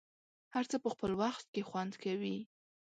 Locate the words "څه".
0.71-0.77